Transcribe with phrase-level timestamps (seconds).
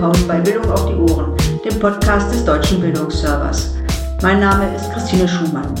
[0.00, 3.74] willkommen bei Bildung auf die Ohren, dem Podcast des Deutschen Bildungsservers.
[4.22, 5.74] Mein Name ist Christine Schumann.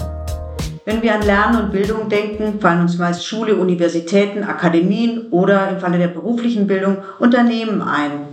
[0.84, 5.80] Wenn wir an Lernen und Bildung denken, fallen uns meist Schule, Universitäten, Akademien oder im
[5.80, 8.26] Falle der beruflichen Bildung Unternehmen ein.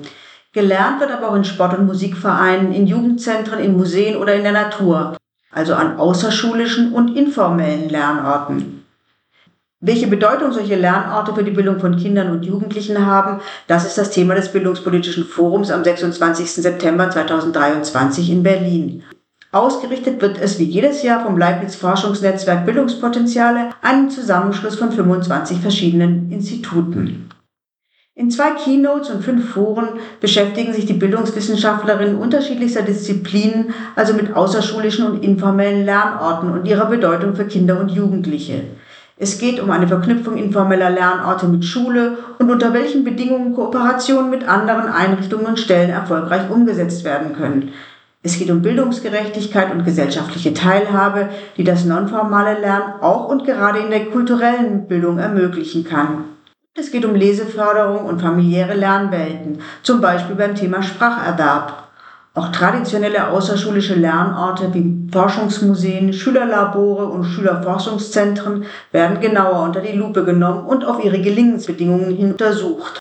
[0.51, 4.51] Gelernt wird aber auch in Sport- und Musikvereinen, in Jugendzentren, in Museen oder in der
[4.51, 5.15] Natur,
[5.51, 8.83] also an außerschulischen und informellen Lernorten.
[9.79, 14.09] Welche Bedeutung solche Lernorte für die Bildung von Kindern und Jugendlichen haben, das ist das
[14.09, 16.51] Thema des Bildungspolitischen Forums am 26.
[16.51, 19.03] September 2023 in Berlin.
[19.51, 26.31] Ausgerichtet wird es wie jedes Jahr vom Leibniz Forschungsnetzwerk Bildungspotenziale, einem Zusammenschluss von 25 verschiedenen
[26.31, 27.29] Instituten.
[28.15, 35.05] In zwei Keynotes und fünf Foren beschäftigen sich die Bildungswissenschaftlerinnen unterschiedlichster Disziplinen, also mit außerschulischen
[35.05, 38.63] und informellen Lernorten und ihrer Bedeutung für Kinder und Jugendliche.
[39.19, 44.47] Es geht um eine Verknüpfung informeller Lernorte mit Schule und unter welchen Bedingungen Kooperationen mit
[44.47, 47.71] anderen Einrichtungen und Stellen erfolgreich umgesetzt werden können.
[48.21, 53.89] Es geht um Bildungsgerechtigkeit und gesellschaftliche Teilhabe, die das nonformale Lernen auch und gerade in
[53.89, 56.25] der kulturellen Bildung ermöglichen kann.
[56.75, 61.86] Es geht um Leseförderung und familiäre Lernwelten, zum Beispiel beim Thema Spracherwerb.
[62.37, 70.67] Auch traditionelle außerschulische Lernorte wie Forschungsmuseen, Schülerlabore und Schülerforschungszentren werden genauer unter die Lupe genommen
[70.67, 72.99] und auf ihre Gelingensbedingungen hin untersucht.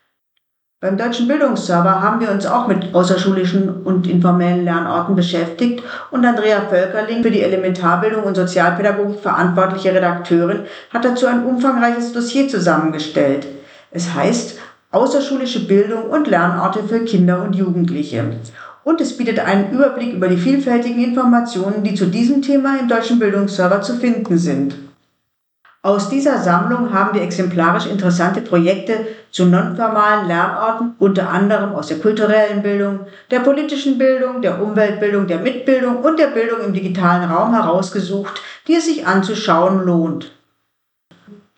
[0.80, 6.62] Beim Deutschen Bildungsserver haben wir uns auch mit außerschulischen und informellen Lernorten beschäftigt und Andrea
[6.70, 10.60] Völkerling, für die Elementarbildung und Sozialpädagogik verantwortliche Redakteurin,
[10.94, 13.46] hat dazu ein umfangreiches Dossier zusammengestellt.
[13.90, 14.58] Es heißt
[14.92, 18.24] Außerschulische Bildung und Lernorte für Kinder und Jugendliche
[18.86, 23.18] und es bietet einen Überblick über die vielfältigen Informationen, die zu diesem Thema im deutschen
[23.18, 24.76] Bildungsserver zu finden sind.
[25.82, 31.98] Aus dieser Sammlung haben wir exemplarisch interessante Projekte zu nonformalen Lernorten, unter anderem aus der
[31.98, 33.00] kulturellen Bildung,
[33.32, 38.76] der politischen Bildung, der Umweltbildung, der Mitbildung und der Bildung im digitalen Raum herausgesucht, die
[38.76, 40.30] es sich anzuschauen lohnt.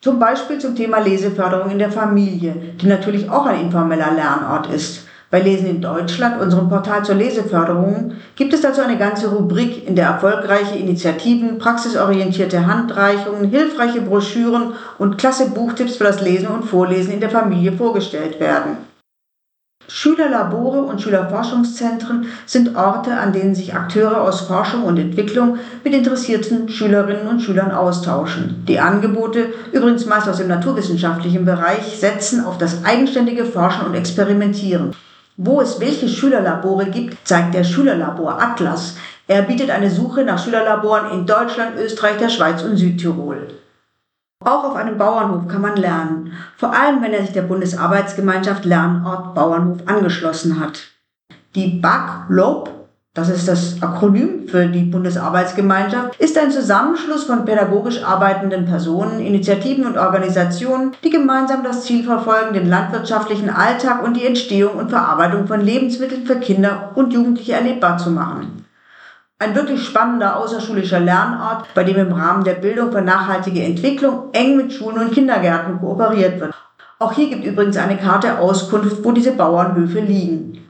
[0.00, 5.07] Zum Beispiel zum Thema Leseförderung in der Familie, die natürlich auch ein informeller Lernort ist.
[5.30, 9.94] Bei Lesen in Deutschland, unserem Portal zur Leseförderung, gibt es dazu eine ganze Rubrik, in
[9.94, 17.12] der erfolgreiche Initiativen, praxisorientierte Handreichungen, hilfreiche Broschüren und klasse Buchtipps für das Lesen und Vorlesen
[17.12, 18.78] in der Familie vorgestellt werden.
[19.86, 26.70] Schülerlabore und Schülerforschungszentren sind Orte, an denen sich Akteure aus Forschung und Entwicklung mit interessierten
[26.70, 28.64] Schülerinnen und Schülern austauschen.
[28.66, 34.94] Die Angebote, übrigens meist aus dem naturwissenschaftlichen Bereich, setzen auf das eigenständige Forschen und Experimentieren.
[35.40, 38.96] Wo es welche Schülerlabore gibt, zeigt der Schülerlabor Atlas.
[39.28, 43.46] Er bietet eine Suche nach Schülerlaboren in Deutschland, Österreich, der Schweiz und Südtirol.
[44.44, 49.36] Auch auf einem Bauernhof kann man lernen, vor allem wenn er sich der Bundesarbeitsgemeinschaft Lernort
[49.36, 50.80] Bauernhof angeschlossen hat.
[51.54, 52.77] Die BAG LOB
[53.14, 59.86] das ist das Akronym für die Bundesarbeitsgemeinschaft, ist ein Zusammenschluss von pädagogisch arbeitenden Personen, Initiativen
[59.86, 65.48] und Organisationen, die gemeinsam das Ziel verfolgen, den landwirtschaftlichen Alltag und die Entstehung und Verarbeitung
[65.48, 68.64] von Lebensmitteln für Kinder und Jugendliche erlebbar zu machen.
[69.40, 74.56] Ein wirklich spannender außerschulischer Lernort, bei dem im Rahmen der Bildung für nachhaltige Entwicklung eng
[74.56, 76.54] mit Schulen und Kindergärten kooperiert wird.
[77.00, 80.67] Auch hier gibt übrigens eine Karte Auskunft, wo diese Bauernhöfe liegen.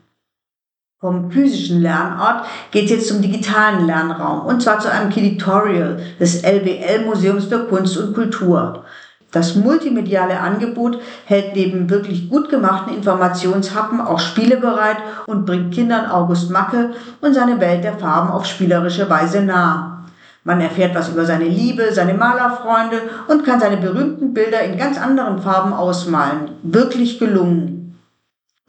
[1.01, 6.43] Vom physischen Lernort geht es jetzt zum digitalen Lernraum und zwar zu einem Keditorial des
[6.43, 8.83] LBL Museums für Kunst und Kultur.
[9.31, 16.11] Das multimediale Angebot hält neben wirklich gut gemachten Informationshappen auch Spiele bereit und bringt Kindern
[16.11, 20.03] August Macke und seine Welt der Farben auf spielerische Weise nah.
[20.43, 25.01] Man erfährt was über seine Liebe, seine Malerfreunde und kann seine berühmten Bilder in ganz
[25.01, 26.51] anderen Farben ausmalen.
[26.65, 27.78] Wirklich gelungen.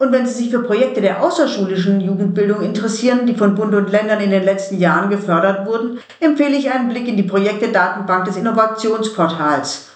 [0.00, 4.22] Und wenn Sie sich für Projekte der außerschulischen Jugendbildung interessieren, die von Bund und Ländern
[4.22, 9.90] in den letzten Jahren gefördert wurden, empfehle ich einen Blick in die Projekte-Datenbank des Innovationsportals.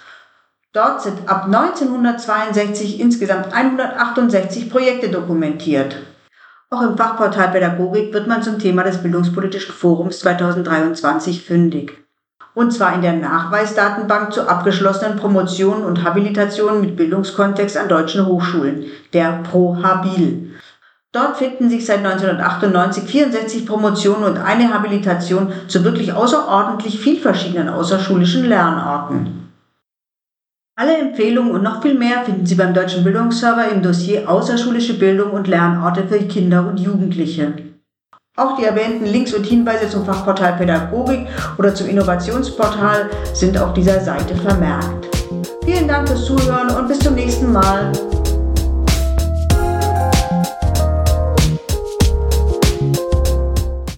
[0.75, 5.97] Dort sind ab 1962 insgesamt 168 Projekte dokumentiert.
[6.69, 12.04] Auch im Fachportal Pädagogik wird man zum Thema des Bildungspolitischen Forums 2023 fündig
[12.55, 18.85] und zwar in der Nachweisdatenbank zu abgeschlossenen Promotionen und Habilitationen mit Bildungskontext an deutschen Hochschulen,
[19.13, 20.53] der ProHabil.
[21.13, 27.69] Dort finden sich seit 1998 64 Promotionen und eine Habilitation zu wirklich außerordentlich viel verschiedenen
[27.69, 29.45] außerschulischen Lernorten.
[30.77, 35.31] Alle Empfehlungen und noch viel mehr finden Sie beim Deutschen Bildungsserver im Dossier Außerschulische Bildung
[35.31, 37.74] und Lernorte für Kinder und Jugendliche.
[38.37, 44.01] Auch die erwähnten Links und Hinweise zum Fachportal Pädagogik oder zum Innovationsportal sind auf dieser
[44.01, 45.07] Seite vermerkt.
[45.65, 47.93] Vielen Dank fürs Zuhören und bis zum nächsten Mal.